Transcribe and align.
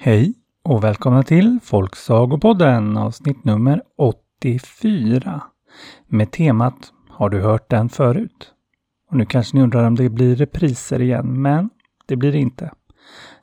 Hej 0.00 0.34
och 0.62 0.84
välkomna 0.84 1.22
till 1.22 1.58
Folksagopodden 1.62 2.96
avsnitt 2.96 3.44
nummer 3.44 3.82
84 3.96 5.42
med 6.06 6.30
temat 6.30 6.92
Har 7.08 7.28
du 7.28 7.40
hört 7.40 7.70
den 7.70 7.88
förut? 7.88 8.52
Och 9.10 9.16
nu 9.16 9.26
kanske 9.26 9.56
ni 9.56 9.62
undrar 9.62 9.84
om 9.84 9.94
det 9.94 10.08
blir 10.08 10.36
repriser 10.36 11.00
igen, 11.00 11.42
men 11.42 11.70
det 12.06 12.16
blir 12.16 12.32
det 12.32 12.38
inte. 12.38 12.70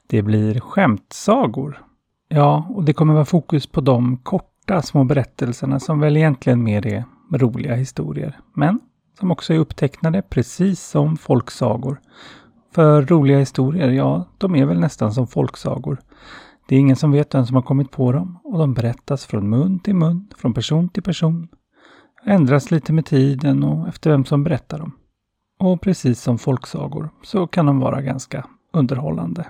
Det 0.08 0.22
blir 0.22 0.60
skämtsagor. 0.60 1.84
Ja, 2.28 2.68
och 2.70 2.84
det 2.84 2.94
kommer 2.94 3.14
vara 3.14 3.26
fokus 3.26 3.68
på 3.68 3.82
de 3.82 4.18
korta 4.18 4.82
små 4.82 5.04
berättelserna 5.04 5.80
som 5.80 6.00
väl 6.00 6.18
egentligen 6.18 6.64
mer 6.64 6.88
är 6.88 7.06
roliga 7.32 7.76
historier, 7.76 8.40
men 8.54 8.80
som 9.20 9.32
också 9.32 9.54
är 9.54 9.58
upptecknade 9.58 10.22
precis 10.22 10.82
som 10.82 11.18
folksagor. 11.18 12.00
För 12.76 13.02
roliga 13.02 13.40
historier, 13.40 13.90
ja, 13.90 14.26
de 14.38 14.56
är 14.56 14.66
väl 14.66 14.80
nästan 14.80 15.14
som 15.14 15.28
folksagor. 15.28 16.02
Det 16.68 16.76
är 16.76 16.80
ingen 16.80 16.96
som 16.96 17.12
vet 17.12 17.36
vem 17.36 17.46
som 17.46 17.56
har 17.56 17.64
kommit 17.64 17.92
på 17.92 18.12
dem 18.12 18.40
och 18.44 18.58
de 18.58 18.74
berättas 18.74 19.26
från 19.26 19.50
mun 19.50 19.80
till 19.80 19.96
mun, 19.96 20.28
från 20.38 20.54
person 20.54 20.90
till 20.90 21.04
person. 21.04 21.48
Ändras 22.26 22.72
lite 22.72 22.94
med 22.94 23.06
tiden 23.06 23.64
och 23.64 23.88
efter 23.88 24.10
vem 24.10 24.26
som 24.26 24.44
berättar 24.44 24.80
dem. 24.80 24.92
Och 25.60 25.82
precis 25.82 26.22
som 26.22 26.38
folksagor 26.38 27.10
så 27.24 27.48
kan 27.48 27.66
de 27.66 27.80
vara 27.80 28.02
ganska 28.02 28.46
underhållande. 28.74 29.48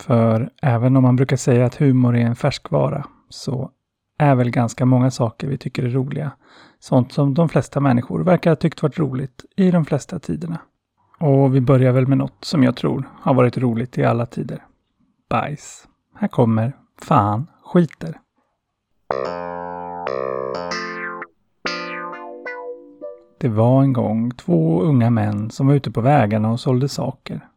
För 0.00 0.50
även 0.62 0.96
om 0.96 1.02
man 1.02 1.16
brukar 1.16 1.36
säga 1.36 1.66
att 1.66 1.76
humor 1.76 2.16
är 2.16 2.26
en 2.26 2.36
färskvara 2.36 3.06
så 3.28 3.70
är 4.18 4.34
väl 4.34 4.50
ganska 4.50 4.86
många 4.86 5.10
saker 5.10 5.48
vi 5.48 5.58
tycker 5.58 5.82
är 5.82 5.90
roliga. 5.90 6.32
Sånt 6.80 7.12
som 7.12 7.34
de 7.34 7.48
flesta 7.48 7.80
människor 7.80 8.24
verkar 8.24 8.50
ha 8.50 8.56
tyckt 8.56 8.82
varit 8.82 8.98
roligt 8.98 9.44
i 9.56 9.70
de 9.70 9.84
flesta 9.84 10.18
tiderna. 10.18 10.58
Och 11.20 11.54
vi 11.54 11.60
börjar 11.60 11.92
väl 11.92 12.06
med 12.06 12.18
något 12.18 12.44
som 12.44 12.62
jag 12.62 12.76
tror 12.76 13.08
har 13.20 13.34
varit 13.34 13.58
roligt 13.58 13.98
i 13.98 14.04
alla 14.04 14.26
tider. 14.26 14.64
Bajs. 15.30 15.88
Här 16.20 16.28
kommer 16.28 16.72
Fan 17.02 17.46
skiter. 17.64 18.20
Det 23.40 23.48
var 23.48 23.82
en 23.82 23.92
gång 23.92 24.30
två 24.30 24.82
unga 24.82 25.10
män 25.10 25.50
som 25.50 25.66
var 25.66 25.74
ute 25.74 25.90
på 25.90 26.00
vägarna 26.00 26.50
och 26.50 26.60
sålde 26.60 26.88
saker. 26.88 27.48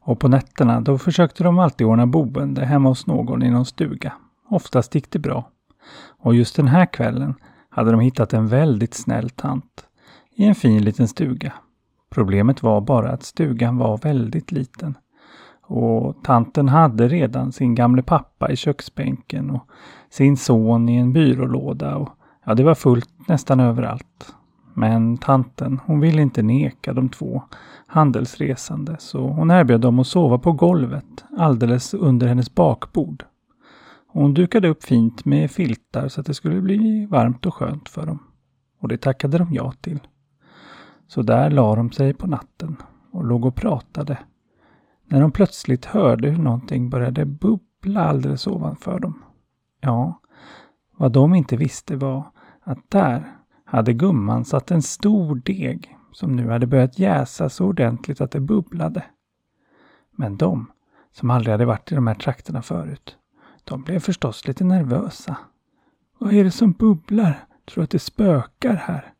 Och 0.00 0.20
på 0.20 0.28
nätterna 0.28 0.80
då 0.80 0.98
försökte 0.98 1.44
de 1.44 1.58
alltid 1.58 1.86
ordna 1.86 2.06
boende 2.06 2.64
hemma 2.64 2.88
hos 2.88 3.06
någon 3.06 3.42
i 3.42 3.50
någon 3.50 3.66
stuga. 3.66 4.12
Oftast 4.48 4.94
gick 4.94 5.10
det 5.10 5.18
bra. 5.18 5.50
Och 6.18 6.34
just 6.34 6.56
den 6.56 6.68
här 6.68 6.86
kvällen 6.86 7.34
hade 7.68 7.90
de 7.90 8.00
hittat 8.00 8.32
en 8.32 8.48
väldigt 8.48 8.94
snäll 8.94 9.30
tant 9.30 9.86
i 10.34 10.44
en 10.44 10.54
fin 10.54 10.84
liten 10.84 11.08
stuga. 11.08 11.52
Problemet 12.10 12.62
var 12.62 12.80
bara 12.80 13.10
att 13.10 13.22
stugan 13.22 13.78
var 13.78 13.98
väldigt 13.98 14.52
liten. 14.52 14.94
Och 15.66 16.16
tanten 16.22 16.68
hade 16.68 17.08
redan 17.08 17.52
sin 17.52 17.74
gamle 17.74 18.02
pappa 18.02 18.50
i 18.50 18.56
köksbänken 18.56 19.50
och 19.50 19.66
sin 20.10 20.36
son 20.36 20.88
i 20.88 20.96
en 20.96 21.12
byrålåda 21.12 21.96
och 21.96 22.08
ja, 22.44 22.54
det 22.54 22.64
var 22.64 22.74
fullt 22.74 23.28
nästan 23.28 23.60
överallt. 23.60 24.34
Men 24.74 25.18
tanten, 25.18 25.80
hon 25.86 26.00
ville 26.00 26.22
inte 26.22 26.42
neka 26.42 26.92
de 26.92 27.08
två 27.08 27.42
handelsresande 27.86 28.96
så 28.98 29.28
hon 29.28 29.50
erbjöd 29.50 29.80
dem 29.80 29.98
att 29.98 30.06
sova 30.06 30.38
på 30.38 30.52
golvet 30.52 31.24
alldeles 31.36 31.94
under 31.94 32.26
hennes 32.26 32.54
bakbord. 32.54 33.24
Hon 34.06 34.34
dukade 34.34 34.68
upp 34.68 34.84
fint 34.84 35.24
med 35.24 35.50
filtar 35.50 36.08
så 36.08 36.20
att 36.20 36.26
det 36.26 36.34
skulle 36.34 36.60
bli 36.60 37.06
varmt 37.06 37.46
och 37.46 37.54
skönt 37.54 37.88
för 37.88 38.06
dem. 38.06 38.18
Och 38.80 38.88
det 38.88 38.96
tackade 38.96 39.38
de 39.38 39.52
ja 39.52 39.72
till. 39.80 40.00
Så 41.08 41.22
där 41.22 41.50
la 41.50 41.76
de 41.76 41.92
sig 41.92 42.14
på 42.14 42.26
natten 42.26 42.76
och 43.10 43.24
låg 43.24 43.44
och 43.44 43.54
pratade. 43.54 44.18
När 45.08 45.20
de 45.20 45.32
plötsligt 45.32 45.84
hörde 45.84 46.28
hur 46.28 46.42
någonting 46.42 46.90
började 46.90 47.24
bubbla 47.24 48.04
alldeles 48.04 48.46
ovanför 48.46 48.98
dem. 49.00 49.22
Ja, 49.80 50.20
vad 50.96 51.12
de 51.12 51.34
inte 51.34 51.56
visste 51.56 51.96
var 51.96 52.30
att 52.62 52.90
där 52.90 53.36
hade 53.64 53.92
gumman 53.92 54.44
satt 54.44 54.70
en 54.70 54.82
stor 54.82 55.34
deg 55.34 55.96
som 56.12 56.36
nu 56.36 56.50
hade 56.50 56.66
börjat 56.66 56.98
jäsa 56.98 57.48
så 57.48 57.66
ordentligt 57.66 58.20
att 58.20 58.30
det 58.30 58.40
bubblade. 58.40 59.04
Men 60.10 60.36
de, 60.36 60.70
som 61.12 61.30
aldrig 61.30 61.52
hade 61.52 61.64
varit 61.64 61.92
i 61.92 61.94
de 61.94 62.06
här 62.06 62.14
trakterna 62.14 62.62
förut, 62.62 63.16
de 63.64 63.82
blev 63.82 64.00
förstås 64.00 64.46
lite 64.46 64.64
nervösa. 64.64 65.36
Vad 66.18 66.32
är 66.32 66.44
det 66.44 66.50
som 66.50 66.72
bubblar? 66.72 67.44
Tror 67.64 67.84
att 67.84 67.90
det 67.90 67.98
spökar 67.98 68.74
här? 68.74 69.12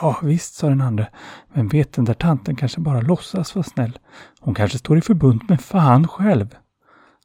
Ja, 0.00 0.18
visst, 0.22 0.54
sa 0.54 0.68
den 0.68 0.80
andra. 0.80 1.06
Men 1.52 1.68
vet 1.68 1.92
den 1.92 2.04
där 2.04 2.14
tanten 2.14 2.56
kanske 2.56 2.80
bara 2.80 3.00
låtsas 3.00 3.54
vara 3.54 3.64
snäll. 3.64 3.98
Hon 4.40 4.54
kanske 4.54 4.78
står 4.78 4.98
i 4.98 5.00
förbund 5.00 5.42
med 5.48 5.60
fan 5.60 6.08
själv. 6.08 6.56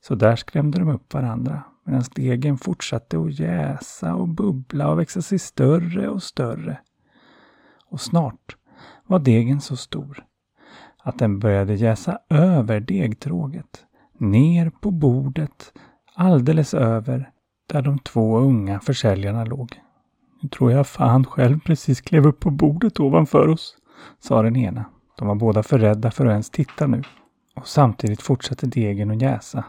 Så 0.02 0.16
där 0.16 0.36
skrämde 0.36 0.80
de 0.80 0.90
upp 0.90 1.14
varandra 1.14 1.64
medan 1.86 2.04
degen 2.16 2.58
fortsatte 2.58 3.20
att 3.20 3.40
jäsa 3.40 4.16
och 4.16 4.28
bubbla 4.28 4.90
och 4.90 5.00
växa 5.00 5.22
sig 5.22 5.40
större 5.40 6.10
och 6.10 6.24
större. 6.24 6.78
Och 7.86 8.02
snart 8.02 8.56
var 9.08 9.20
degen 9.20 9.62
så 9.62 9.76
stor 9.76 10.24
att 11.04 11.20
den 11.20 11.40
började 11.40 11.74
jäsa 11.74 12.20
över 12.30 12.80
degtråget, 12.80 13.86
ner 14.18 14.70
på 14.70 14.92
bordet, 14.92 15.74
alldeles 16.16 16.74
över 16.74 17.32
där 17.70 17.82
de 17.82 18.00
två 18.00 18.38
unga 18.38 18.80
försäljarna 18.80 19.46
låg. 19.46 19.82
Nu 20.44 20.50
tror 20.50 20.72
jag 20.72 20.88
fan 20.88 21.26
själv 21.26 21.60
precis 21.60 22.02
klev 22.02 22.28
upp 22.28 22.40
på 22.40 22.50
bordet 22.50 23.00
ovanför 23.00 23.48
oss, 23.48 23.76
sa 24.20 24.42
den 24.42 24.56
ena. 24.56 24.86
De 25.18 25.28
var 25.28 25.36
båda 25.36 25.64
för 25.64 25.80
rädda 25.80 26.12
för 26.12 26.26
att 26.26 26.32
ens 26.32 26.50
titta 26.50 26.88
nu. 26.88 27.02
Och 27.56 27.68
samtidigt 27.68 28.22
fortsatte 28.22 28.68
degen 28.68 29.12
att 29.12 29.22
jäsa. 29.22 29.64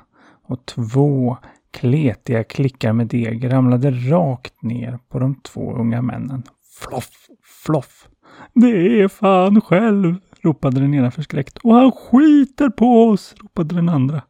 Och 0.47 0.67
två 0.67 1.37
kletiga 1.71 2.45
klickar 2.45 2.93
med 2.93 3.07
deg 3.07 3.53
ramlade 3.53 3.91
rakt 3.91 4.63
ner 4.63 4.99
på 5.09 5.19
de 5.19 5.35
två 5.35 5.75
unga 5.75 6.03
männen. 6.03 6.43
Floff, 6.81 7.29
floff. 7.65 8.09
Det 8.55 9.03
är 9.03 9.09
fan 9.09 9.61
själv, 9.61 10.17
ropade 10.41 10.81
den 10.81 10.95
ena 10.95 11.11
förskräckt. 11.11 11.59
Och 11.59 11.75
han 11.75 11.93
skiter 11.93 12.69
på 12.69 13.09
oss, 13.09 13.35
ropade 13.41 13.75
den 13.75 13.89
andra. 13.89 14.23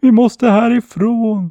Vi 0.00 0.12
måste 0.12 0.50
härifrån 0.50 1.50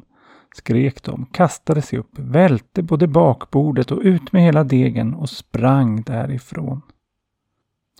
skrek 0.56 1.02
de, 1.02 1.26
kastade 1.26 1.82
sig 1.82 1.98
upp, 1.98 2.18
välte 2.18 2.82
både 2.82 3.06
bakbordet 3.06 3.90
och 3.90 4.00
ut 4.02 4.32
med 4.32 4.42
hela 4.42 4.64
degen 4.64 5.14
och 5.14 5.30
sprang 5.30 6.02
därifrån. 6.02 6.82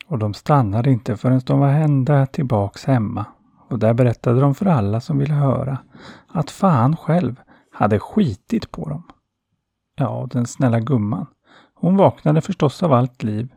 Och 0.06 0.19
de 0.19 0.34
stannade 0.34 0.91
inte 0.91 1.17
förrän 1.17 1.41
de 1.47 1.61
var 1.61 1.69
hända 1.69 2.27
tillbaks 2.27 2.84
hemma. 2.84 3.25
Och 3.69 3.78
där 3.78 3.94
berättade 3.94 4.41
de 4.41 4.55
för 4.55 4.67
alla 4.67 5.00
som 5.00 5.19
ville 5.19 5.34
höra 5.34 5.78
att 6.27 6.50
fan 6.50 6.97
själv 6.97 7.41
hade 7.71 7.99
skitit 7.99 8.71
på 8.71 8.88
dem. 8.88 9.03
Ja, 9.97 10.28
den 10.31 10.47
snälla 10.47 10.81
gumman. 10.81 11.27
Hon 11.75 11.97
vaknade 11.97 12.41
förstås 12.41 12.83
av 12.83 12.93
allt 12.93 13.23
liv 13.23 13.49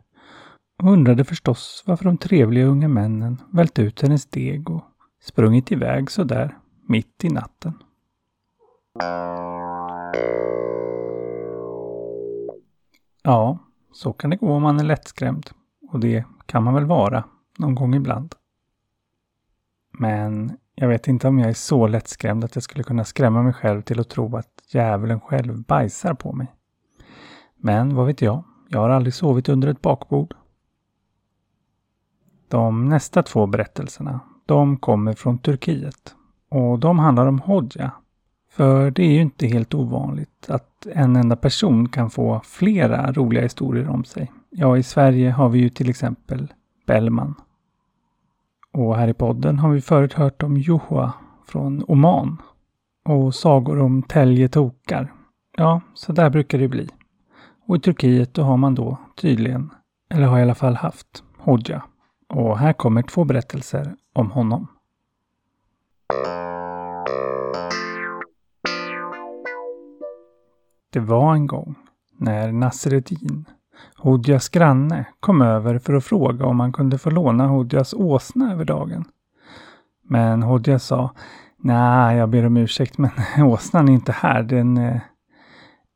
och 0.82 0.92
undrade 0.92 1.24
förstås 1.24 1.82
varför 1.86 2.04
de 2.04 2.16
trevliga 2.16 2.66
unga 2.66 2.88
männen 2.88 3.36
vält 3.52 3.78
ut 3.78 4.02
hennes 4.02 4.26
deg 4.26 4.70
och 4.70 4.84
sprungit 5.22 5.72
iväg 5.72 6.10
så 6.10 6.24
där 6.24 6.56
mitt 6.88 7.24
i 7.24 7.28
natten. 7.28 7.74
Ja, 13.22 13.58
så 13.92 14.12
kan 14.12 14.30
det 14.30 14.36
gå 14.36 14.52
om 14.52 14.62
man 14.62 14.80
är 14.80 14.84
lättskrämd. 14.84 15.50
Och 15.90 16.00
det 16.00 16.24
kan 16.46 16.62
man 16.62 16.74
väl 16.74 16.84
vara 16.84 17.24
någon 17.58 17.74
gång 17.74 17.94
ibland. 17.94 18.34
Men 19.98 20.56
jag 20.74 20.88
vet 20.88 21.08
inte 21.08 21.28
om 21.28 21.38
jag 21.38 21.48
är 21.48 21.54
så 21.54 21.86
lättskrämd 21.86 22.44
att 22.44 22.54
jag 22.54 22.62
skulle 22.62 22.84
kunna 22.84 23.04
skrämma 23.04 23.42
mig 23.42 23.52
själv 23.52 23.82
till 23.82 24.00
att 24.00 24.08
tro 24.08 24.36
att 24.36 24.62
djävulen 24.68 25.20
själv 25.20 25.62
bajsar 25.62 26.14
på 26.14 26.32
mig. 26.32 26.54
Men 27.56 27.94
vad 27.94 28.06
vet 28.06 28.22
jag? 28.22 28.44
Jag 28.68 28.80
har 28.80 28.90
aldrig 28.90 29.14
sovit 29.14 29.48
under 29.48 29.68
ett 29.68 29.82
bakbord. 29.82 30.34
De 32.48 32.84
nästa 32.88 33.22
två 33.22 33.46
berättelserna, 33.46 34.20
de 34.46 34.76
kommer 34.76 35.12
från 35.12 35.38
Turkiet. 35.38 36.14
Och 36.48 36.78
de 36.78 36.98
handlar 36.98 37.26
om 37.26 37.38
Hodja, 37.38 37.90
för 38.50 38.90
det 38.90 39.02
är 39.02 39.12
ju 39.12 39.20
inte 39.20 39.46
helt 39.46 39.74
ovanligt 39.74 40.46
att 40.50 40.86
en 40.86 41.16
enda 41.16 41.36
person 41.36 41.88
kan 41.88 42.10
få 42.10 42.40
flera 42.44 43.12
roliga 43.12 43.42
historier 43.42 43.88
om 43.88 44.04
sig. 44.04 44.32
Ja, 44.50 44.76
i 44.76 44.82
Sverige 44.82 45.30
har 45.30 45.48
vi 45.48 45.58
ju 45.58 45.68
till 45.68 45.90
exempel 45.90 46.52
Bellman. 46.86 47.34
Och 48.72 48.96
här 48.96 49.08
i 49.08 49.14
podden 49.14 49.58
har 49.58 49.70
vi 49.70 49.80
förut 49.80 50.12
hört 50.12 50.42
om 50.42 50.56
Johua 50.56 51.12
från 51.46 51.84
Oman. 51.88 52.42
Och 53.04 53.34
sagor 53.34 53.78
om 53.78 54.02
Telge 54.02 54.48
Tokar. 54.48 55.12
Ja, 55.56 55.80
så 55.94 56.12
där 56.12 56.30
brukar 56.30 56.58
det 56.58 56.68
bli. 56.68 56.88
Och 57.66 57.76
i 57.76 57.80
Turkiet 57.80 58.34
då 58.34 58.42
har 58.42 58.56
man 58.56 58.74
då 58.74 58.98
tydligen, 59.16 59.70
eller 60.10 60.26
har 60.26 60.38
i 60.38 60.42
alla 60.42 60.54
fall 60.54 60.74
haft, 60.74 61.24
Hodja. 61.38 61.82
Och 62.28 62.58
här 62.58 62.72
kommer 62.72 63.02
två 63.02 63.24
berättelser 63.24 63.94
om 64.12 64.30
honom. 64.30 64.66
Det 70.92 71.00
var 71.00 71.34
en 71.34 71.46
gång 71.46 71.74
när 72.18 72.52
Nasreddin, 72.52 73.44
Hodjas 73.96 74.48
granne, 74.48 75.04
kom 75.20 75.42
över 75.42 75.78
för 75.78 75.94
att 75.94 76.04
fråga 76.04 76.46
om 76.46 76.60
han 76.60 76.72
kunde 76.72 76.98
få 76.98 77.10
låna 77.10 77.46
Hodjas 77.46 77.94
åsna 77.94 78.52
över 78.52 78.64
dagen. 78.64 79.04
Men 80.08 80.42
Hodja 80.42 80.78
sa 80.78 81.10
Nej, 81.62 82.16
jag 82.16 82.28
ber 82.28 82.46
om 82.46 82.56
ursäkt, 82.56 82.98
men 82.98 83.10
åsnan 83.42 83.88
är 83.88 83.92
inte 83.92 84.12
här. 84.12 84.42
Den, 84.42 84.76
eh, 84.76 84.96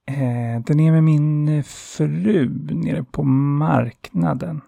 eh, 0.07 0.61
den 0.67 0.81
är 0.81 0.93
med 0.93 1.05
min 1.05 1.65
fru 1.65 2.51
nere 2.71 3.05
på 3.05 3.23
marknaden. 3.23 4.61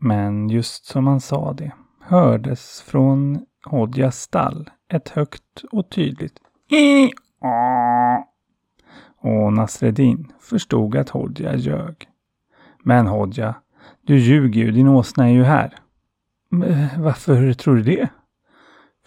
Men 0.00 0.48
just 0.48 0.84
som 0.84 1.06
han 1.06 1.20
sa 1.20 1.52
det 1.52 1.72
hördes 2.00 2.80
från 2.86 3.40
Hodjas 3.64 4.20
stall 4.20 4.70
ett 4.92 5.08
högt 5.08 5.64
och 5.72 5.90
tydligt 5.90 6.38
i 6.70 7.10
och 9.24 9.52
Nasreddin 9.52 10.32
förstod 10.40 10.96
att 10.96 11.08
Hodja 11.08 11.56
ljög. 11.56 12.08
Men 12.82 13.06
Hodja, 13.06 13.54
du 14.02 14.18
ljuger 14.18 14.60
ju, 14.60 14.70
din 14.70 14.88
åsna 14.88 15.28
är 15.28 15.32
ju 15.32 15.42
här. 15.42 15.74
Varför 16.98 17.52
tror 17.52 17.74
du 17.76 17.82
det? 17.82 18.08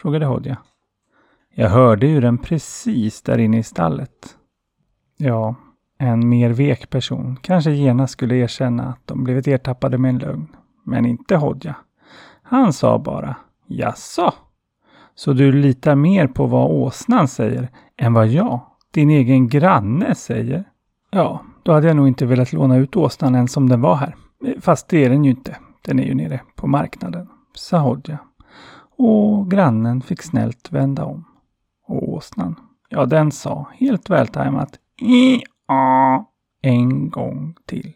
frågade 0.02 0.26
Hodja. 0.26 0.58
Jag 1.56 1.70
hörde 1.70 2.08
ju 2.08 2.22
den 2.22 2.38
precis 2.38 3.22
där 3.22 3.38
inne 3.38 3.58
i 3.58 3.64
stallet. 3.64 4.38
Ja, 5.18 5.56
en 5.98 6.30
mer 6.30 6.50
vek 6.50 6.90
person 6.90 7.38
kanske 7.42 7.72
genast 7.72 8.14
skulle 8.14 8.36
erkänna 8.36 8.84
att 8.84 9.08
de 9.08 9.24
blivit 9.24 9.48
ertappade 9.48 9.98
med 9.98 10.10
en 10.10 10.18
lögn. 10.18 10.48
Men 10.84 11.06
inte 11.06 11.36
Hodja. 11.36 11.76
Han 12.44 12.74
sa 12.74 13.00
bara 13.00 13.36
Jaså? 13.66 14.34
Så 15.16 15.34
du 15.34 15.52
litar 15.52 15.96
mer 15.96 16.28
på 16.28 16.46
vad 16.46 16.72
åsnan 16.72 17.28
säger 17.28 17.70
än 17.98 18.14
vad 18.14 18.28
jag, 18.28 18.62
din 18.92 19.10
egen 19.10 19.48
granne, 19.48 20.16
säger? 20.16 20.64
Ja, 21.12 21.42
då 21.64 21.74
hade 21.74 21.88
jag 21.88 21.96
nog 21.96 22.08
inte 22.08 22.26
velat 22.26 22.54
låna 22.54 22.78
ut 22.78 22.96
åsnan 22.96 23.36
än 23.36 23.48
som 23.48 23.70
den 23.70 23.82
var 23.82 23.96
här. 23.96 24.16
Fast 24.60 24.88
det 24.88 25.06
är 25.06 25.10
den 25.10 25.24
ju 25.24 25.32
inte. 25.32 25.58
Den 25.82 26.00
är 26.00 26.04
ju 26.04 26.14
nere 26.14 26.42
på 26.56 26.68
marknaden, 26.68 27.28
sa 27.54 27.78
Hodja. 27.78 28.18
Och 28.98 29.52
grannen 29.52 30.02
fick 30.02 30.22
snällt 30.22 30.72
vända 30.72 31.06
om. 31.06 31.26
Och 31.88 32.14
åsnan, 32.14 32.56
ja 32.90 33.06
den 33.06 33.32
sa 33.32 33.68
helt 33.74 34.10
vältajmat 34.10 34.80
i-a 35.02 36.26
en 36.62 37.10
gång 37.10 37.56
till. 37.66 37.94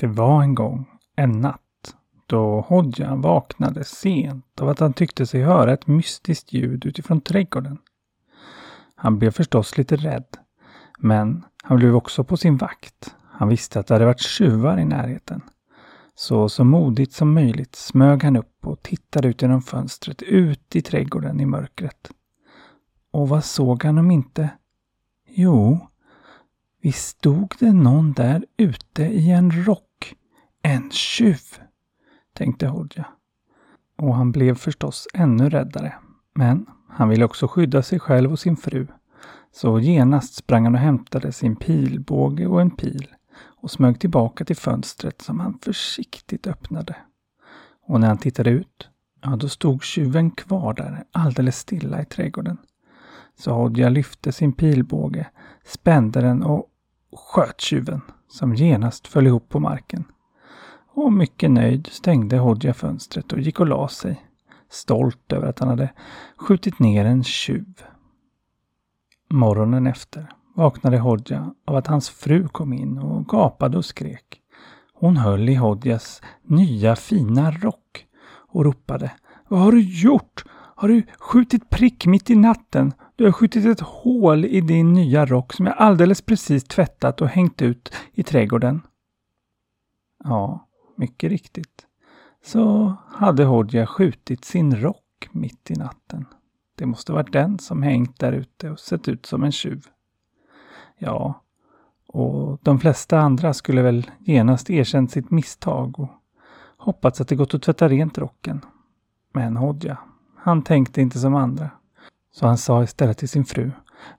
Det 0.00 0.06
var 0.06 0.42
en 0.42 0.54
gång 0.54 0.86
en 1.16 1.30
natt 1.30 1.67
då 2.28 2.60
Hodja 2.60 3.14
vaknade 3.14 3.84
sent 3.84 4.60
av 4.60 4.68
att 4.68 4.80
han 4.80 4.92
tyckte 4.92 5.26
sig 5.26 5.42
höra 5.42 5.72
ett 5.72 5.86
mystiskt 5.86 6.52
ljud 6.52 6.86
utifrån 6.86 7.20
trädgården. 7.20 7.78
Han 8.94 9.18
blev 9.18 9.30
förstås 9.30 9.78
lite 9.78 9.96
rädd, 9.96 10.36
men 10.98 11.44
han 11.62 11.76
blev 11.76 11.96
också 11.96 12.24
på 12.24 12.36
sin 12.36 12.56
vakt. 12.56 13.14
Han 13.24 13.48
visste 13.48 13.80
att 13.80 13.86
det 13.86 13.94
hade 13.94 14.04
varit 14.04 14.20
tjuvar 14.20 14.78
i 14.78 14.84
närheten. 14.84 15.40
Så 16.14 16.48
så 16.48 16.64
modigt 16.64 17.12
som 17.12 17.34
möjligt 17.34 17.76
smög 17.76 18.24
han 18.24 18.36
upp 18.36 18.66
och 18.66 18.82
tittade 18.82 19.28
ut 19.28 19.42
genom 19.42 19.62
fönstret 19.62 20.22
ut 20.22 20.76
i 20.76 20.82
trädgården 20.82 21.40
i 21.40 21.46
mörkret. 21.46 22.10
Och 23.12 23.28
vad 23.28 23.44
såg 23.44 23.84
han 23.84 23.98
om 23.98 24.10
inte? 24.10 24.50
Jo, 25.28 25.88
visst 26.82 27.08
stod 27.08 27.54
det 27.58 27.72
någon 27.72 28.12
där 28.12 28.44
ute 28.56 29.02
i 29.02 29.30
en 29.30 29.64
rock. 29.64 30.14
En 30.62 30.90
tjuv! 30.90 31.67
Tänkte 32.38 32.66
Hodja. 32.66 33.06
Och 33.96 34.14
han 34.14 34.32
blev 34.32 34.54
förstås 34.54 35.08
ännu 35.14 35.50
räddare. 35.50 35.94
Men 36.34 36.66
han 36.88 37.08
ville 37.08 37.24
också 37.24 37.48
skydda 37.48 37.82
sig 37.82 38.00
själv 38.00 38.32
och 38.32 38.38
sin 38.38 38.56
fru. 38.56 38.86
Så 39.52 39.80
genast 39.80 40.34
sprang 40.34 40.64
han 40.64 40.74
och 40.74 40.80
hämtade 40.80 41.32
sin 41.32 41.56
pilbåge 41.56 42.46
och 42.46 42.60
en 42.60 42.70
pil 42.70 43.08
och 43.38 43.70
smög 43.70 44.00
tillbaka 44.00 44.44
till 44.44 44.56
fönstret 44.56 45.22
som 45.22 45.40
han 45.40 45.58
försiktigt 45.62 46.46
öppnade. 46.46 46.96
Och 47.86 48.00
när 48.00 48.08
han 48.08 48.18
tittade 48.18 48.50
ut, 48.50 48.88
ja 49.22 49.36
då 49.36 49.48
stod 49.48 49.82
tjuven 49.82 50.30
kvar 50.30 50.74
där 50.74 51.04
alldeles 51.12 51.58
stilla 51.58 52.02
i 52.02 52.04
trädgården. 52.04 52.58
Så 53.38 53.52
Hodja 53.52 53.88
lyfte 53.88 54.32
sin 54.32 54.52
pilbåge, 54.52 55.26
spände 55.64 56.20
den 56.20 56.42
och 56.42 56.66
sköt 57.12 57.60
tjuven 57.60 58.00
som 58.28 58.54
genast 58.54 59.06
föll 59.06 59.26
ihop 59.26 59.48
på 59.48 59.60
marken. 59.60 60.04
Och 61.00 61.12
mycket 61.12 61.50
nöjd 61.50 61.86
stängde 61.86 62.38
Hodja 62.38 62.74
fönstret 62.74 63.32
och 63.32 63.40
gick 63.40 63.60
och 63.60 63.66
la 63.66 63.88
sig. 63.88 64.22
Stolt 64.70 65.32
över 65.32 65.48
att 65.48 65.58
han 65.58 65.68
hade 65.68 65.92
skjutit 66.36 66.78
ner 66.78 67.04
en 67.04 67.24
tjuv. 67.24 67.82
Morgonen 69.30 69.86
efter 69.86 70.32
vaknade 70.54 70.98
Hodja 70.98 71.54
av 71.64 71.76
att 71.76 71.86
hans 71.86 72.10
fru 72.10 72.48
kom 72.48 72.72
in 72.72 72.98
och 72.98 73.28
gapade 73.28 73.76
och 73.78 73.84
skrek. 73.84 74.40
Hon 74.94 75.16
höll 75.16 75.48
i 75.48 75.54
Hodjas 75.54 76.22
nya 76.42 76.96
fina 76.96 77.50
rock 77.50 78.06
och 78.48 78.64
ropade. 78.64 79.12
Vad 79.48 79.60
har 79.60 79.72
du 79.72 79.80
gjort? 79.80 80.44
Har 80.50 80.88
du 80.88 81.02
skjutit 81.18 81.70
prick 81.70 82.06
mitt 82.06 82.30
i 82.30 82.36
natten? 82.36 82.92
Du 83.16 83.24
har 83.24 83.32
skjutit 83.32 83.66
ett 83.66 83.80
hål 83.80 84.44
i 84.44 84.60
din 84.60 84.92
nya 84.92 85.26
rock 85.26 85.52
som 85.52 85.66
jag 85.66 85.74
alldeles 85.78 86.22
precis 86.22 86.64
tvättat 86.64 87.20
och 87.20 87.28
hängt 87.28 87.62
ut 87.62 87.92
i 88.12 88.22
trädgården. 88.22 88.82
Ja, 90.24 90.67
mycket 90.98 91.30
riktigt, 91.30 91.86
så 92.44 92.94
hade 93.06 93.44
Hodja 93.44 93.86
skjutit 93.86 94.44
sin 94.44 94.76
rock 94.76 95.28
mitt 95.32 95.70
i 95.70 95.74
natten. 95.74 96.24
Det 96.74 96.86
måste 96.86 97.12
varit 97.12 97.32
den 97.32 97.58
som 97.58 97.82
hängt 97.82 98.18
där 98.18 98.32
ute 98.32 98.70
och 98.70 98.80
sett 98.80 99.08
ut 99.08 99.26
som 99.26 99.44
en 99.44 99.52
tjuv. 99.52 99.84
Ja, 100.98 101.42
och 102.06 102.58
de 102.62 102.80
flesta 102.80 103.20
andra 103.20 103.54
skulle 103.54 103.82
väl 103.82 104.10
genast 104.18 104.70
erkänt 104.70 105.10
sitt 105.10 105.30
misstag 105.30 106.00
och 106.00 106.10
hoppats 106.76 107.20
att 107.20 107.28
det 107.28 107.36
gått 107.36 107.54
att 107.54 107.62
tvätta 107.62 107.88
rent 107.88 108.18
rocken. 108.18 108.64
Men 109.32 109.56
Hodja, 109.56 109.98
han 110.36 110.62
tänkte 110.62 111.00
inte 111.00 111.18
som 111.18 111.34
andra. 111.34 111.70
Så 112.32 112.46
han 112.46 112.58
sa 112.58 112.82
istället 112.82 113.18
till 113.18 113.28
sin 113.28 113.44
fru. 113.44 113.70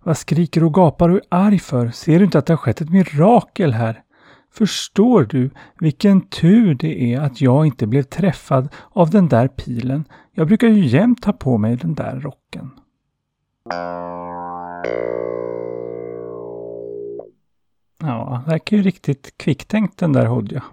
Vad 0.03 0.17
skriker 0.17 0.63
och 0.63 0.73
gapar 0.73 1.09
och 1.09 1.15
är 1.15 1.23
arg 1.29 1.59
för? 1.59 1.89
Ser 1.89 2.19
du 2.19 2.25
inte 2.25 2.39
att 2.39 2.45
det 2.45 2.53
har 2.53 2.57
skett 2.57 2.81
ett 2.81 2.89
mirakel 2.89 3.73
här? 3.73 4.03
Förstår 4.51 5.23
du 5.23 5.49
vilken 5.79 6.21
tur 6.21 6.75
det 6.75 7.13
är 7.13 7.19
att 7.21 7.41
jag 7.41 7.65
inte 7.65 7.87
blev 7.87 8.03
träffad 8.03 8.69
av 8.89 9.09
den 9.09 9.27
där 9.27 9.47
pilen? 9.47 10.05
Jag 10.31 10.47
brukar 10.47 10.67
ju 10.67 10.85
jämt 10.85 11.25
ha 11.25 11.33
på 11.33 11.57
mig 11.57 11.75
den 11.75 11.95
där 11.95 12.19
rocken. 12.19 12.71
Ja, 18.01 18.43
verkar 18.47 18.77
ju 18.77 18.83
riktigt 18.83 19.37
kvicktänkt 19.37 19.97
den 19.97 20.13
där 20.13 20.25
Hodja. 20.25 20.63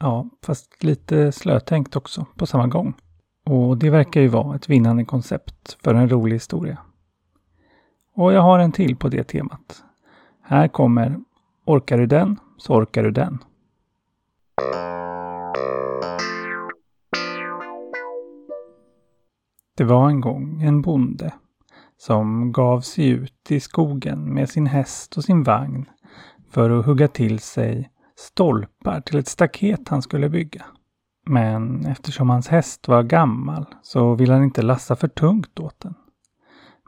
Ja, 0.00 0.30
fast 0.42 0.84
lite 0.84 1.32
slötänkt 1.32 1.96
också 1.96 2.26
på 2.36 2.46
samma 2.46 2.66
gång. 2.66 2.94
Och 3.44 3.78
det 3.78 3.90
verkar 3.90 4.20
ju 4.20 4.28
vara 4.28 4.56
ett 4.56 4.68
vinnande 4.68 5.04
koncept 5.04 5.78
för 5.82 5.94
en 5.94 6.08
rolig 6.08 6.36
historia. 6.36 6.78
Och 8.14 8.32
jag 8.32 8.40
har 8.40 8.58
en 8.58 8.72
till 8.72 8.96
på 8.96 9.08
det 9.08 9.24
temat. 9.24 9.84
Här 10.42 10.68
kommer 10.68 11.20
Orkar 11.64 11.98
du 11.98 12.06
den 12.06 12.38
så 12.56 12.74
orkar 12.74 13.02
du 13.02 13.10
den. 13.10 13.38
Det 19.76 19.84
var 19.84 20.08
en 20.08 20.20
gång 20.20 20.62
en 20.62 20.82
bonde 20.82 21.32
som 21.96 22.52
gav 22.52 22.80
sig 22.80 23.08
ut 23.08 23.50
i 23.50 23.60
skogen 23.60 24.34
med 24.34 24.48
sin 24.48 24.66
häst 24.66 25.16
och 25.16 25.24
sin 25.24 25.42
vagn 25.42 25.90
för 26.50 26.70
att 26.70 26.86
hugga 26.86 27.08
till 27.08 27.38
sig 27.38 27.90
stolpar 28.16 29.00
till 29.00 29.18
ett 29.18 29.28
staket 29.28 29.88
han 29.88 30.02
skulle 30.02 30.28
bygga. 30.28 30.64
Men 31.26 31.86
eftersom 31.86 32.30
hans 32.30 32.48
häst 32.48 32.88
var 32.88 33.02
gammal 33.02 33.66
så 33.82 34.14
ville 34.14 34.32
han 34.32 34.44
inte 34.44 34.62
lassa 34.62 34.96
för 34.96 35.08
tungt 35.08 35.60
åt 35.60 35.80
den. 35.80 35.94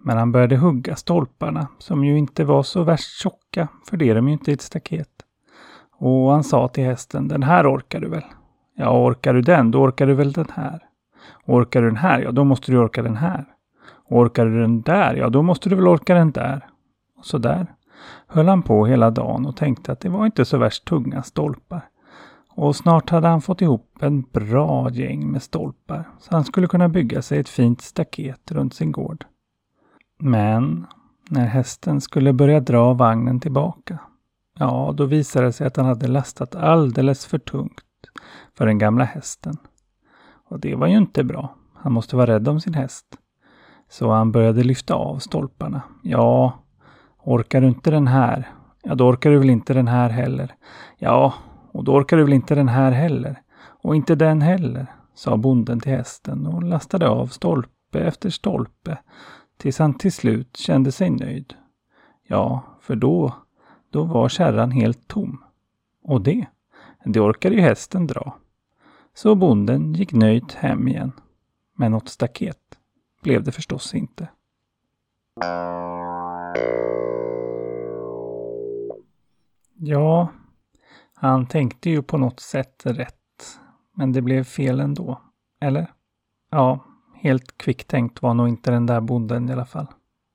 Men 0.04 0.18
han 0.18 0.32
började 0.32 0.56
hugga 0.56 0.96
stolparna 0.96 1.68
som 1.78 2.04
ju 2.04 2.18
inte 2.18 2.44
var 2.44 2.62
så 2.62 2.82
värst 2.82 3.22
tjocka, 3.22 3.68
för 3.90 3.96
det 3.96 4.08
är 4.08 4.14
de 4.14 4.28
ju 4.28 4.32
inte 4.32 4.50
i 4.50 4.54
ett 4.54 4.60
staket. 4.60 5.24
Och 5.98 6.30
han 6.30 6.44
sa 6.44 6.68
till 6.68 6.84
hästen, 6.84 7.28
den 7.28 7.42
här 7.42 7.74
orkar 7.76 8.00
du 8.00 8.08
väl? 8.08 8.24
Ja, 8.74 9.06
orkar 9.06 9.34
du 9.34 9.42
den, 9.42 9.70
då 9.70 9.82
orkar 9.82 10.06
du 10.06 10.14
väl 10.14 10.32
den 10.32 10.48
här. 10.54 10.80
orkar 11.46 11.82
du 11.82 11.86
den 11.86 11.96
här, 11.96 12.20
ja 12.20 12.32
då 12.32 12.44
måste 12.44 12.72
du 12.72 12.78
orka 12.78 13.02
den 13.02 13.16
här. 13.16 13.44
orkar 14.08 14.46
du 14.46 14.60
den 14.60 14.82
där, 14.82 15.14
ja 15.14 15.28
då 15.28 15.42
måste 15.42 15.68
du 15.68 15.76
väl 15.76 15.88
orka 15.88 16.14
den 16.14 16.30
där. 16.30 16.66
Och 17.18 17.26
så 17.26 17.38
där 17.38 17.66
höll 18.26 18.48
han 18.48 18.62
på 18.62 18.86
hela 18.86 19.10
dagen 19.10 19.46
och 19.46 19.56
tänkte 19.56 19.92
att 19.92 20.00
det 20.00 20.08
var 20.08 20.26
inte 20.26 20.44
så 20.44 20.58
värst 20.58 20.84
tunga 20.84 21.22
stolpar. 21.22 21.88
Och 22.54 22.76
snart 22.76 23.10
hade 23.10 23.28
han 23.28 23.40
fått 23.40 23.62
ihop 23.62 23.98
en 24.00 24.22
bra 24.22 24.90
gäng 24.90 25.32
med 25.32 25.42
stolpar 25.42 26.04
så 26.18 26.34
han 26.34 26.44
skulle 26.44 26.66
kunna 26.66 26.88
bygga 26.88 27.22
sig 27.22 27.38
ett 27.38 27.48
fint 27.48 27.80
staket 27.80 28.50
runt 28.50 28.74
sin 28.74 28.92
gård. 28.92 29.24
Men 30.18 30.86
när 31.30 31.46
hästen 31.46 32.00
skulle 32.00 32.32
börja 32.32 32.60
dra 32.60 32.92
vagnen 32.92 33.40
tillbaka 33.40 33.98
Ja, 34.58 34.94
då 34.96 35.04
visade 35.04 35.46
det 35.46 35.52
sig 35.52 35.66
att 35.66 35.76
han 35.76 35.86
hade 35.86 36.08
lastat 36.08 36.54
alldeles 36.54 37.26
för 37.26 37.38
tungt 37.38 37.84
för 38.54 38.66
den 38.66 38.78
gamla 38.78 39.04
hästen. 39.04 39.56
Och 40.50 40.60
det 40.60 40.74
var 40.74 40.86
ju 40.86 40.96
inte 40.96 41.24
bra. 41.24 41.54
Han 41.74 41.92
måste 41.92 42.16
vara 42.16 42.26
rädd 42.26 42.48
om 42.48 42.60
sin 42.60 42.74
häst. 42.74 43.06
Så 43.88 44.10
han 44.10 44.32
började 44.32 44.62
lyfta 44.62 44.94
av 44.94 45.18
stolparna. 45.18 45.82
Ja, 46.02 46.58
orkar 47.24 47.60
du 47.60 47.66
inte 47.66 47.90
den 47.90 48.06
här? 48.06 48.48
Ja, 48.82 48.94
då 48.94 49.08
orkar 49.08 49.30
du 49.30 49.38
väl 49.38 49.50
inte 49.50 49.74
den 49.74 49.88
här 49.88 50.10
heller. 50.10 50.54
Ja, 50.96 51.34
och 51.72 51.84
då 51.84 51.94
orkar 51.94 52.16
du 52.16 52.24
väl 52.24 52.32
inte 52.32 52.54
den 52.54 52.68
här 52.68 52.92
heller. 52.92 53.42
Och 53.82 53.96
inte 53.96 54.14
den 54.14 54.42
heller, 54.42 54.86
sa 55.14 55.36
bonden 55.36 55.80
till 55.80 55.92
hästen 55.92 56.46
och 56.46 56.62
lastade 56.62 57.08
av 57.08 57.26
stolpe 57.26 58.00
efter 58.00 58.30
stolpe 58.30 58.98
tills 59.58 59.78
han 59.78 59.94
till 59.94 60.12
slut 60.12 60.56
kände 60.56 60.92
sig 60.92 61.10
nöjd. 61.10 61.54
Ja, 62.28 62.62
för 62.80 62.96
då, 62.96 63.34
då 63.90 64.04
var 64.04 64.28
kärran 64.28 64.70
helt 64.70 65.08
tom. 65.08 65.44
Och 66.02 66.20
det, 66.20 66.46
det 67.04 67.20
orkade 67.20 67.54
ju 67.54 67.60
hästen 67.60 68.06
dra. 68.06 68.36
Så 69.14 69.34
bonden 69.34 69.92
gick 69.92 70.12
nöjt 70.12 70.52
hem 70.52 70.88
igen. 70.88 71.12
Men 71.76 71.92
något 71.92 72.08
staket 72.08 72.78
blev 73.22 73.44
det 73.44 73.52
förstås 73.52 73.94
inte. 73.94 74.28
Ja, 79.74 80.28
han 81.14 81.46
tänkte 81.46 81.90
ju 81.90 82.02
på 82.02 82.18
något 82.18 82.40
sätt 82.40 82.82
rätt. 82.84 83.14
Men 83.94 84.12
det 84.12 84.22
blev 84.22 84.44
fel 84.44 84.80
ändå. 84.80 85.20
Eller? 85.60 85.92
Ja, 86.50 86.84
helt 87.14 87.58
kvicktänkt 87.58 88.22
var 88.22 88.34
nog 88.34 88.48
inte 88.48 88.70
den 88.70 88.86
där 88.86 89.00
bonden 89.00 89.48
i 89.48 89.52
alla 89.52 89.66
fall. 89.66 89.86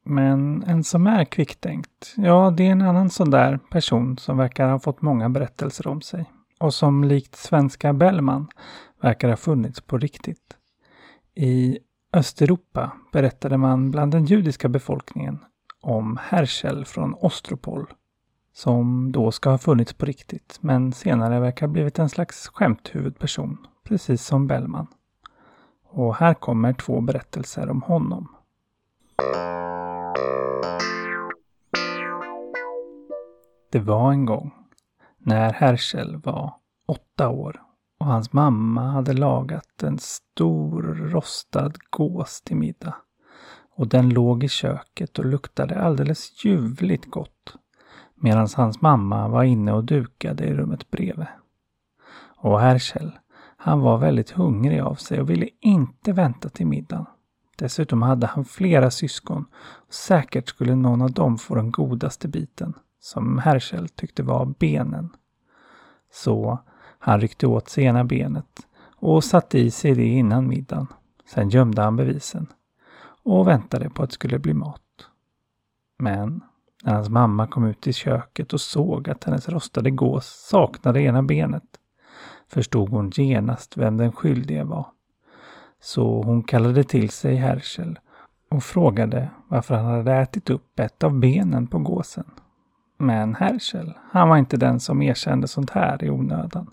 Men 0.03 0.63
en 0.63 0.83
som 0.83 1.07
är 1.07 1.25
kvicktänkt, 1.25 2.13
ja 2.17 2.53
det 2.57 2.67
är 2.67 2.71
en 2.71 2.81
annan 2.81 3.09
sån 3.09 3.29
där 3.29 3.57
person 3.69 4.17
som 4.17 4.37
verkar 4.37 4.69
ha 4.69 4.79
fått 4.79 5.01
många 5.01 5.29
berättelser 5.29 5.87
om 5.87 6.01
sig. 6.01 6.31
Och 6.59 6.73
som 6.73 7.03
likt 7.03 7.35
svenska 7.35 7.93
Bellman 7.93 8.47
verkar 9.01 9.29
ha 9.29 9.37
funnits 9.37 9.81
på 9.81 9.97
riktigt. 9.97 10.57
I 11.35 11.79
Östeuropa 12.13 12.91
berättade 13.11 13.57
man 13.57 13.91
bland 13.91 14.11
den 14.11 14.25
judiska 14.25 14.69
befolkningen 14.69 15.39
om 15.81 16.19
Herschel 16.21 16.85
från 16.85 17.13
Ostropol 17.13 17.87
som 18.53 19.11
då 19.11 19.31
ska 19.31 19.49
ha 19.49 19.57
funnits 19.57 19.93
på 19.93 20.05
riktigt 20.05 20.57
men 20.61 20.93
senare 20.93 21.39
verkar 21.39 21.67
ha 21.67 21.73
blivit 21.73 21.99
en 21.99 22.09
slags 22.09 22.47
skämthuvudperson, 22.47 23.57
precis 23.83 24.25
som 24.25 24.47
Bellman. 24.47 24.87
Och 25.89 26.15
här 26.15 26.33
kommer 26.33 26.73
två 26.73 27.01
berättelser 27.01 27.69
om 27.69 27.81
honom. 27.81 28.35
Det 33.73 33.79
var 33.79 34.11
en 34.11 34.25
gång 34.25 34.53
när 35.17 35.53
Herschel 35.53 36.17
var 36.17 36.53
åtta 36.87 37.29
år 37.29 37.61
och 37.99 38.05
hans 38.05 38.33
mamma 38.33 38.81
hade 38.81 39.13
lagat 39.13 39.83
en 39.83 39.99
stor 39.99 40.81
rostad 40.83 41.71
gås 41.89 42.41
till 42.41 42.57
middag. 42.57 42.95
Och 43.75 43.87
den 43.87 44.09
låg 44.09 44.43
i 44.43 44.47
köket 44.47 45.19
och 45.19 45.25
luktade 45.25 45.81
alldeles 45.81 46.45
ljuvligt 46.45 47.05
gott 47.05 47.55
medan 48.15 48.47
hans 48.55 48.81
mamma 48.81 49.27
var 49.27 49.43
inne 49.43 49.73
och 49.73 49.83
dukade 49.83 50.45
i 50.45 50.53
rummet 50.53 50.91
bredvid. 50.91 51.27
Och 52.37 52.59
Herschel, 52.59 53.11
han 53.57 53.79
var 53.79 53.97
väldigt 53.97 54.31
hungrig 54.31 54.79
av 54.79 54.95
sig 54.95 55.21
och 55.21 55.29
ville 55.29 55.49
inte 55.59 56.13
vänta 56.13 56.49
till 56.49 56.67
middagen. 56.67 57.05
Dessutom 57.57 58.01
hade 58.01 58.27
han 58.27 58.45
flera 58.45 58.91
syskon 58.91 59.45
och 59.87 59.93
säkert 59.93 60.49
skulle 60.49 60.75
någon 60.75 61.01
av 61.01 61.11
dem 61.11 61.37
få 61.37 61.55
den 61.55 61.71
godaste 61.71 62.27
biten, 62.27 62.73
som 63.03 63.37
Herschel 63.37 63.89
tyckte 63.89 64.23
var 64.23 64.45
benen. 64.45 65.09
Så 66.11 66.59
han 66.99 67.21
ryckte 67.21 67.47
åt 67.47 67.69
sig 67.69 67.83
ena 67.83 68.03
benet 68.03 68.67
och 68.95 69.23
satte 69.23 69.59
i 69.59 69.71
sig 69.71 69.95
det 69.95 70.05
innan 70.05 70.47
middagen. 70.47 70.87
Sen 71.25 71.49
gömde 71.49 71.81
han 71.81 71.95
bevisen 71.95 72.47
och 73.23 73.47
väntade 73.47 73.89
på 73.89 74.03
att 74.03 74.09
det 74.09 74.13
skulle 74.13 74.39
bli 74.39 74.53
mat. 74.53 74.81
Men 75.99 76.41
när 76.83 76.93
hans 76.93 77.09
mamma 77.09 77.47
kom 77.47 77.65
ut 77.65 77.87
i 77.87 77.93
köket 77.93 78.53
och 78.53 78.61
såg 78.61 79.09
att 79.09 79.23
hennes 79.23 79.49
rostade 79.49 79.91
gås 79.91 80.47
saknade 80.49 81.01
ena 81.01 81.23
benet 81.23 81.79
förstod 82.47 82.89
hon 82.89 83.09
genast 83.09 83.77
vem 83.77 83.97
den 83.97 84.11
skyldige 84.11 84.63
var. 84.63 84.87
Så 85.81 86.21
hon 86.21 86.43
kallade 86.43 86.83
till 86.83 87.09
sig 87.09 87.35
Herschel 87.35 87.99
och 88.49 88.63
frågade 88.63 89.29
varför 89.47 89.75
han 89.75 89.85
hade 89.85 90.13
ätit 90.13 90.49
upp 90.49 90.79
ett 90.79 91.03
av 91.03 91.19
benen 91.19 91.67
på 91.67 91.79
gåsen. 91.79 92.25
Men 92.97 93.35
Herschel, 93.35 93.93
han 94.11 94.29
var 94.29 94.37
inte 94.37 94.57
den 94.57 94.79
som 94.79 95.01
erkände 95.01 95.47
sånt 95.47 95.69
här 95.69 96.03
i 96.03 96.09
onödan. 96.09 96.69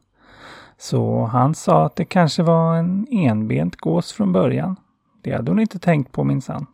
Så 0.78 1.24
han 1.24 1.54
sa 1.54 1.86
att 1.86 1.96
det 1.96 2.04
kanske 2.04 2.42
var 2.42 2.76
en 2.76 3.06
enbent 3.10 3.76
gås 3.76 4.12
från 4.12 4.32
början. 4.32 4.76
Det 5.22 5.32
hade 5.32 5.50
hon 5.50 5.60
inte 5.60 5.78
tänkt 5.78 6.12
på 6.12 6.24
minsann. 6.24 6.66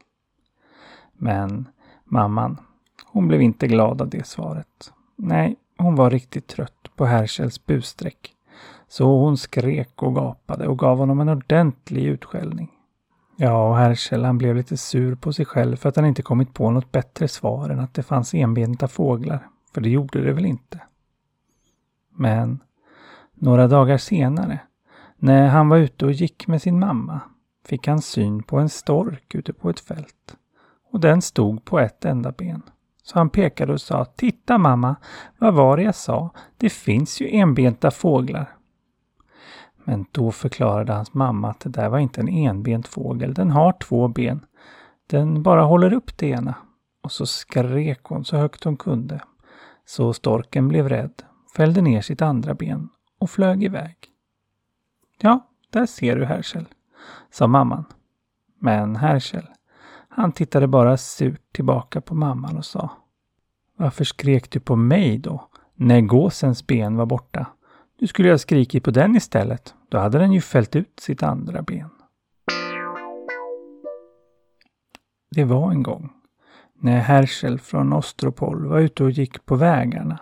Men 1.12 1.69
mamman, 2.05 2.61
hon 3.07 3.29
blev 3.29 3.43
inte 3.43 3.67
glad 3.67 4.03
av 4.03 4.09
det 4.09 4.26
svaret. 4.26 4.93
Nej, 5.17 5.57
hon 5.79 5.95
var 5.95 6.11
riktigt 6.11 6.47
trött 6.47 6.91
på 6.97 7.07
Herschels 7.07 7.67
busstreck. 7.67 8.33
Så 8.88 9.05
hon 9.05 9.37
skrek 9.37 10.03
och 10.03 10.15
gapade 10.15 10.67
och 10.67 10.79
gav 10.79 10.99
honom 10.99 11.21
en 11.21 11.29
ordentlig 11.29 12.05
utskällning. 12.05 12.71
Ja, 13.38 13.69
och 13.69 13.76
Herschel 13.76 14.25
han 14.25 14.38
blev 14.38 14.57
lite 14.57 14.76
sur 14.76 15.14
på 15.14 15.33
sig 15.33 15.45
själv 15.45 15.76
för 15.76 15.88
att 15.88 15.97
han 15.97 16.07
inte 16.07 16.23
kommit 16.23 16.55
på 16.55 16.71
något 16.71 16.93
bättre 16.93 17.28
svar 17.28 17.71
än 17.71 17.81
att 17.81 17.95
det 17.95 18.02
fanns 18.02 18.35
enbenta 18.35 18.88
fåglar. 18.88 19.49
För 19.75 19.81
det 19.81 19.88
gjorde 19.88 20.25
det 20.25 20.33
väl 20.33 20.47
inte. 20.47 20.81
Men 22.14 22.61
några 23.35 23.69
dagar 23.69 23.99
senare, 23.99 24.59
när 25.16 25.49
han 25.49 25.69
var 25.69 25.76
ute 25.76 26.05
och 26.05 26.12
gick 26.12 26.47
med 26.47 26.62
sin 26.62 26.78
mamma, 26.78 27.21
fick 27.66 27.87
han 27.87 28.02
syn 28.02 28.43
på 28.43 28.59
en 28.59 28.69
stork 28.69 29.35
ute 29.35 29.52
på 29.52 29.71
ett 29.71 29.81
fält. 29.81 30.37
Och 30.93 31.00
den 31.00 31.23
stod 31.23 31.64
på 31.64 31.78
ett 31.78 32.05
enda 32.05 32.33
ben. 32.33 32.62
Så 33.02 33.19
han 33.19 33.31
pekade 33.31 33.73
och 33.73 33.81
sa 33.81 34.05
Titta 34.05 34.59
mamma, 34.59 34.97
vad 35.38 35.55
var 35.55 35.76
det 35.76 35.83
jag 35.83 35.95
sa? 35.95 36.31
Det 36.57 36.71
finns 36.71 37.21
ju 37.21 37.37
enbenta 37.37 37.90
fåglar. 37.90 38.56
Men 39.88 40.07
då 40.12 40.33
förklarade 40.33 40.93
hans 40.93 41.14
mamma 41.14 41.50
att 41.50 41.61
det 41.61 41.69
där 41.69 41.88
var 41.88 41.99
inte 41.99 42.21
en 42.21 42.28
enbent 42.28 42.88
fågel. 42.88 43.35
Den 43.35 43.50
har 43.50 43.73
två 43.73 44.09
ben. 44.09 44.47
Den 45.07 45.43
bara 45.43 45.62
håller 45.62 45.93
upp 45.93 46.19
det 46.19 46.26
ena. 46.26 46.55
Och 47.02 47.12
så 47.12 47.26
skrek 47.26 48.00
hon 48.02 48.25
så 48.25 48.37
högt 48.37 48.64
hon 48.64 48.76
kunde. 48.76 49.21
Så 49.85 50.12
storken 50.12 50.69
blev 50.69 50.88
rädd, 50.88 51.23
fällde 51.57 51.83
ner 51.83 52.00
sitt 52.00 52.23
andra 52.23 52.55
ben 52.55 52.88
och 53.19 53.31
flög 53.31 53.64
iväg. 53.64 53.97
Ja, 55.21 55.47
där 55.71 55.87
ser 55.87 56.16
du 56.16 56.25
Herschel, 56.25 56.66
sa 57.31 57.47
mamman. 57.47 57.85
Men 58.61 58.97
Herschel, 58.97 59.47
han 60.09 60.33
tittade 60.33 60.66
bara 60.66 60.97
surt 60.97 61.52
tillbaka 61.52 62.00
på 62.00 62.14
mamman 62.14 62.57
och 62.57 62.64
sa 62.64 62.90
Varför 63.76 64.05
skrek 64.05 64.50
du 64.50 64.61
på 64.61 64.76
mig 64.76 65.19
då, 65.19 65.49
när 65.75 66.00
gåsens 66.00 66.66
ben 66.66 66.97
var 66.97 67.07
borta? 67.07 67.47
Du 67.99 68.07
skulle 68.07 68.31
ha 68.31 68.38
skrikit 68.38 68.85
på 68.85 68.91
den 68.91 69.17
istället. 69.17 69.75
Då 69.88 69.99
hade 69.99 70.19
den 70.19 70.33
ju 70.33 70.41
fällt 70.41 70.76
ut 70.76 71.00
sitt 71.00 71.23
andra 71.23 71.62
ben. 71.62 71.91
Det 75.31 75.45
var 75.45 75.71
en 75.71 75.83
gång 75.83 76.12
när 76.81 77.00
Herschel 77.00 77.59
från 77.59 77.93
Ostropol 77.93 78.67
var 78.67 78.79
ute 78.79 79.05
och 79.05 79.11
gick 79.11 79.47
på 79.47 79.57
vägarna 79.57 80.21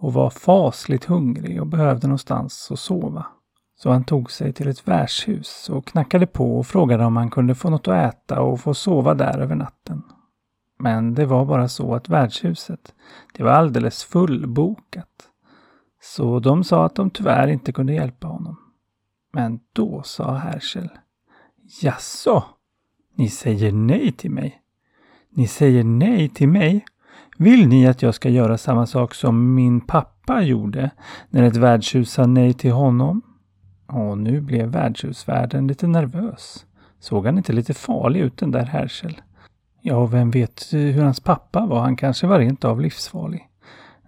och 0.00 0.12
var 0.12 0.30
fasligt 0.30 1.04
hungrig 1.04 1.60
och 1.60 1.66
behövde 1.66 2.06
någonstans 2.06 2.68
att 2.70 2.78
sova. 2.78 3.26
Så 3.76 3.90
han 3.90 4.04
tog 4.04 4.30
sig 4.30 4.52
till 4.52 4.68
ett 4.68 4.88
värdshus 4.88 5.70
och 5.70 5.86
knackade 5.86 6.26
på 6.26 6.58
och 6.58 6.66
frågade 6.66 7.04
om 7.04 7.16
han 7.16 7.30
kunde 7.30 7.54
få 7.54 7.70
något 7.70 7.88
att 7.88 8.14
äta 8.14 8.40
och 8.40 8.60
få 8.60 8.74
sova 8.74 9.14
där 9.14 9.38
över 9.38 9.54
natten. 9.54 10.02
Men 10.78 11.14
det 11.14 11.26
var 11.26 11.44
bara 11.44 11.68
så 11.68 11.94
att 11.94 12.08
värdshuset, 12.08 12.94
det 13.34 13.42
var 13.42 13.50
alldeles 13.50 14.04
fullbokat. 14.04 15.27
Så 16.00 16.38
de 16.40 16.64
sa 16.64 16.86
att 16.86 16.94
de 16.94 17.10
tyvärr 17.10 17.48
inte 17.48 17.72
kunde 17.72 17.92
hjälpa 17.92 18.26
honom. 18.26 18.56
Men 19.32 19.60
då 19.72 20.02
sa 20.02 20.34
Herschel, 20.34 20.88
Jaså, 21.82 22.44
ni 23.14 23.28
säger 23.28 23.72
nej 23.72 24.12
till 24.12 24.30
mig? 24.30 24.62
Ni 25.30 25.46
säger 25.46 25.84
nej 25.84 26.28
till 26.28 26.48
mig? 26.48 26.84
Vill 27.38 27.68
ni 27.68 27.86
att 27.86 28.02
jag 28.02 28.14
ska 28.14 28.28
göra 28.28 28.58
samma 28.58 28.86
sak 28.86 29.14
som 29.14 29.54
min 29.54 29.80
pappa 29.80 30.42
gjorde 30.42 30.90
när 31.30 31.42
ett 31.42 31.56
värdshus 31.56 32.12
sa 32.12 32.26
nej 32.26 32.54
till 32.54 32.72
honom? 32.72 33.22
Och 33.86 34.18
nu 34.18 34.40
blev 34.40 34.68
värdshusvärden 34.68 35.66
lite 35.66 35.86
nervös. 35.86 36.66
Såg 37.00 37.26
han 37.26 37.38
inte 37.38 37.52
lite 37.52 37.74
farlig 37.74 38.20
ut 38.20 38.38
den 38.38 38.50
där 38.50 38.64
Herschel? 38.64 39.20
Ja, 39.80 40.06
vem 40.06 40.30
vet 40.30 40.68
hur 40.72 41.02
hans 41.02 41.20
pappa 41.20 41.66
var? 41.66 41.80
Han 41.80 41.96
kanske 41.96 42.26
var 42.26 42.38
rent 42.38 42.64
av 42.64 42.80
livsfarlig. 42.80 43.48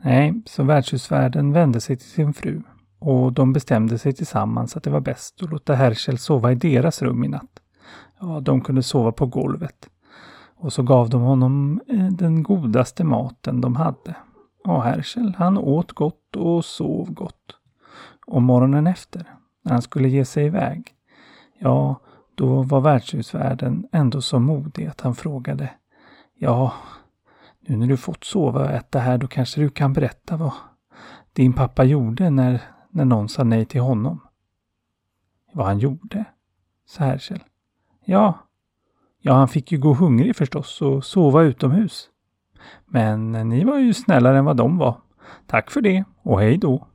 Nej, 0.02 0.42
så 0.46 0.62
värdshusvärden 0.62 1.52
vände 1.52 1.80
sig 1.80 1.96
till 1.96 2.08
sin 2.08 2.34
fru 2.34 2.62
och 2.98 3.32
de 3.32 3.52
bestämde 3.52 3.98
sig 3.98 4.12
tillsammans 4.12 4.76
att 4.76 4.82
det 4.82 4.90
var 4.90 5.00
bäst 5.00 5.42
att 5.42 5.50
låta 5.50 5.74
Herschel 5.74 6.18
sova 6.18 6.52
i 6.52 6.54
deras 6.54 7.02
rum 7.02 7.24
i 7.24 7.28
natt. 7.28 7.60
Ja, 8.20 8.40
de 8.40 8.60
kunde 8.60 8.82
sova 8.82 9.12
på 9.12 9.26
golvet. 9.26 9.88
Och 10.56 10.72
så 10.72 10.82
gav 10.82 11.10
de 11.10 11.22
honom 11.22 11.80
eh, 11.88 12.06
den 12.06 12.42
godaste 12.42 13.04
maten 13.04 13.60
de 13.60 13.76
hade. 13.76 14.14
Och 14.64 14.82
Herschel, 14.82 15.34
han 15.38 15.58
åt 15.58 15.92
gott 15.92 16.36
och 16.36 16.64
sov 16.64 17.12
gott. 17.12 17.56
Och 18.26 18.42
morgonen 18.42 18.86
efter, 18.86 19.24
när 19.64 19.72
han 19.72 19.82
skulle 19.82 20.08
ge 20.08 20.24
sig 20.24 20.46
iväg, 20.46 20.94
ja, 21.58 22.00
då 22.34 22.62
var 22.62 22.80
värdshusvärden 22.80 23.86
ändå 23.92 24.20
så 24.20 24.38
modig 24.38 24.86
att 24.86 25.00
han 25.00 25.14
frågade 25.14 25.70
Ja, 26.42 26.72
nu 27.70 27.76
när 27.76 27.86
du 27.86 27.96
fått 27.96 28.24
sova 28.24 28.60
och 28.60 28.70
äta 28.70 28.98
här, 28.98 29.18
då 29.18 29.26
kanske 29.26 29.60
du 29.60 29.70
kan 29.70 29.92
berätta 29.92 30.36
vad 30.36 30.52
din 31.32 31.52
pappa 31.52 31.84
gjorde 31.84 32.30
när, 32.30 32.62
när 32.90 33.04
någon 33.04 33.28
sa 33.28 33.44
nej 33.44 33.64
till 33.64 33.80
honom. 33.80 34.20
Vad 35.52 35.66
han 35.66 35.78
gjorde? 35.78 36.24
sa 36.86 37.04
Herschel. 37.04 37.44
Ja, 38.04 38.38
Ja, 39.22 39.32
han 39.32 39.48
fick 39.48 39.72
ju 39.72 39.78
gå 39.78 39.94
hungrig 39.94 40.36
förstås 40.36 40.82
och 40.82 41.04
sova 41.04 41.42
utomhus. 41.42 42.08
Men 42.86 43.32
ni 43.32 43.64
var 43.64 43.78
ju 43.78 43.94
snällare 43.94 44.38
än 44.38 44.44
vad 44.44 44.56
de 44.56 44.78
var. 44.78 44.96
Tack 45.46 45.70
för 45.70 45.80
det 45.80 46.04
och 46.22 46.40
hej 46.40 46.58
då. 46.58 46.86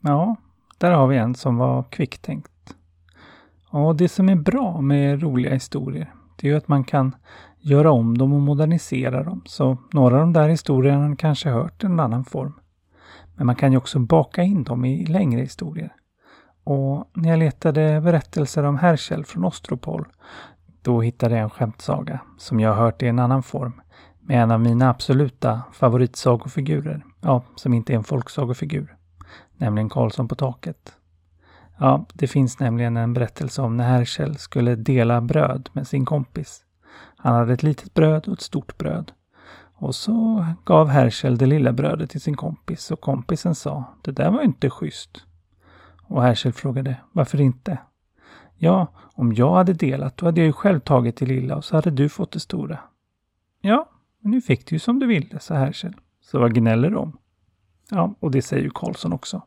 Ja, 0.00 0.36
där 0.78 0.90
har 0.90 1.06
vi 1.06 1.16
en 1.16 1.34
som 1.34 1.56
var 1.56 1.82
kvicktänkt. 1.82 2.55
Och 3.76 3.96
det 3.96 4.08
som 4.08 4.28
är 4.28 4.36
bra 4.36 4.80
med 4.80 5.22
roliga 5.22 5.54
historier, 5.54 6.14
det 6.36 6.46
är 6.46 6.50
ju 6.50 6.56
att 6.56 6.68
man 6.68 6.84
kan 6.84 7.16
göra 7.58 7.90
om 7.90 8.18
dem 8.18 8.32
och 8.32 8.40
modernisera 8.40 9.22
dem. 9.22 9.42
Så 9.46 9.78
några 9.92 10.14
av 10.14 10.20
de 10.20 10.32
där 10.32 10.48
historierna 10.48 11.08
har 11.08 11.16
kanske 11.16 11.50
hört 11.50 11.82
i 11.82 11.86
en 11.86 12.00
annan 12.00 12.24
form. 12.24 12.52
Men 13.34 13.46
man 13.46 13.56
kan 13.56 13.72
ju 13.72 13.78
också 13.78 13.98
baka 13.98 14.42
in 14.42 14.64
dem 14.64 14.84
i 14.84 15.06
längre 15.06 15.40
historier. 15.40 15.92
Och 16.64 17.10
när 17.14 17.30
jag 17.30 17.38
letade 17.38 18.00
berättelser 18.00 18.62
om 18.62 18.78
Herschel 18.78 19.24
från 19.24 19.44
Ostropol, 19.44 20.08
då 20.82 21.00
hittade 21.00 21.34
jag 21.34 21.42
en 21.42 21.50
skämtsaga 21.50 22.20
som 22.38 22.60
jag 22.60 22.74
har 22.74 22.84
hört 22.84 23.02
i 23.02 23.06
en 23.06 23.18
annan 23.18 23.42
form 23.42 23.80
med 24.20 24.42
en 24.42 24.50
av 24.50 24.60
mina 24.60 24.90
absoluta 24.90 25.62
favoritsagofigurer. 25.72 27.04
Ja, 27.20 27.42
som 27.56 27.74
inte 27.74 27.92
är 27.92 27.96
en 27.96 28.04
folksagofigur. 28.04 28.96
Nämligen 29.56 29.88
Karlsson 29.88 30.28
på 30.28 30.34
taket. 30.34 30.96
Ja, 31.78 32.06
det 32.14 32.26
finns 32.26 32.60
nämligen 32.60 32.96
en 32.96 33.12
berättelse 33.14 33.62
om 33.62 33.76
när 33.76 33.88
Herschel 33.88 34.38
skulle 34.38 34.76
dela 34.76 35.20
bröd 35.20 35.68
med 35.72 35.86
sin 35.86 36.04
kompis. 36.04 36.64
Han 37.16 37.34
hade 37.34 37.52
ett 37.52 37.62
litet 37.62 37.94
bröd 37.94 38.28
och 38.28 38.32
ett 38.32 38.40
stort 38.40 38.78
bröd. 38.78 39.12
Och 39.78 39.94
så 39.94 40.46
gav 40.64 40.88
Herschel 40.88 41.38
det 41.38 41.46
lilla 41.46 41.72
brödet 41.72 42.10
till 42.10 42.20
sin 42.20 42.36
kompis 42.36 42.90
och 42.90 43.00
kompisen 43.00 43.54
sa 43.54 43.84
Det 44.02 44.12
där 44.12 44.30
var 44.30 44.42
inte 44.42 44.70
schysst. 44.70 45.24
Och 46.02 46.22
Herschel 46.22 46.52
frågade 46.52 46.96
Varför 47.12 47.40
inte? 47.40 47.78
Ja, 48.58 48.86
om 49.14 49.32
jag 49.32 49.54
hade 49.54 49.72
delat 49.72 50.16
då 50.16 50.26
hade 50.26 50.40
jag 50.40 50.46
ju 50.46 50.52
själv 50.52 50.80
tagit 50.80 51.16
det 51.16 51.26
lilla 51.26 51.56
och 51.56 51.64
så 51.64 51.76
hade 51.76 51.90
du 51.90 52.08
fått 52.08 52.32
det 52.32 52.40
stora. 52.40 52.78
Ja, 53.60 53.88
men 54.20 54.30
nu 54.30 54.40
fick 54.40 54.66
du 54.66 54.74
ju 54.74 54.78
som 54.78 54.98
du 54.98 55.06
ville, 55.06 55.40
sa 55.40 55.54
Herschel. 55.54 55.94
Så 56.20 56.38
vad 56.38 56.54
gnäller 56.54 56.90
du 56.90 56.96
om? 56.96 57.18
Ja, 57.90 58.14
och 58.20 58.30
det 58.30 58.42
säger 58.42 58.62
ju 58.62 58.70
Karlsson 58.70 59.12
också. 59.12 59.42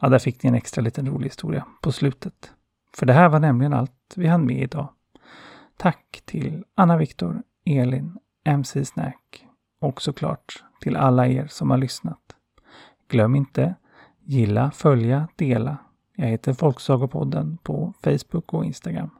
Ja, 0.00 0.08
där 0.08 0.18
fick 0.18 0.42
ni 0.42 0.48
en 0.48 0.54
extra 0.54 0.82
liten 0.82 1.06
rolig 1.06 1.26
historia 1.26 1.64
på 1.80 1.92
slutet. 1.92 2.52
För 2.94 3.06
det 3.06 3.12
här 3.12 3.28
var 3.28 3.40
nämligen 3.40 3.72
allt 3.72 4.14
vi 4.16 4.26
hann 4.26 4.46
med 4.46 4.62
idag. 4.62 4.88
Tack 5.76 6.22
till 6.24 6.64
Anna 6.74 6.96
Viktor, 6.96 7.42
Elin, 7.64 8.18
MC 8.44 8.84
Snack 8.84 9.46
och 9.80 10.02
såklart 10.02 10.64
till 10.80 10.96
alla 10.96 11.26
er 11.26 11.46
som 11.46 11.70
har 11.70 11.78
lyssnat. 11.78 12.20
Glöm 13.08 13.34
inte 13.34 13.74
gilla, 14.24 14.70
följa, 14.70 15.28
dela. 15.36 15.76
Jag 16.16 16.26
heter 16.26 16.52
Folksagopodden 16.52 17.58
på 17.62 17.92
Facebook 18.02 18.54
och 18.54 18.64
Instagram. 18.64 19.10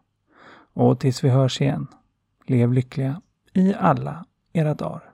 Och 0.73 1.01
tills 1.01 1.25
vi 1.25 1.29
hörs 1.29 1.61
igen, 1.61 1.87
lev 2.47 2.73
lyckliga 2.73 3.21
i 3.53 3.75
alla 3.75 4.27
era 4.53 4.75
dagar. 4.75 5.13